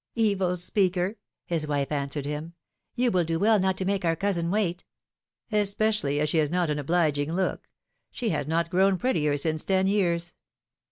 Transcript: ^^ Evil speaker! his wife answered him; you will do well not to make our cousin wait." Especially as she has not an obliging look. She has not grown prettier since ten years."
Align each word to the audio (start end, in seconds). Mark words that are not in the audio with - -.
^^ 0.01 0.03
Evil 0.15 0.55
speaker! 0.55 1.15
his 1.45 1.67
wife 1.67 1.91
answered 1.91 2.25
him; 2.25 2.55
you 2.95 3.11
will 3.11 3.23
do 3.23 3.37
well 3.37 3.59
not 3.59 3.77
to 3.77 3.85
make 3.85 4.03
our 4.03 4.15
cousin 4.15 4.49
wait." 4.49 4.83
Especially 5.51 6.19
as 6.19 6.27
she 6.27 6.39
has 6.39 6.49
not 6.49 6.71
an 6.71 6.79
obliging 6.79 7.31
look. 7.31 7.69
She 8.11 8.29
has 8.29 8.47
not 8.47 8.71
grown 8.71 8.97
prettier 8.97 9.37
since 9.37 9.61
ten 9.61 9.85
years." 9.85 10.33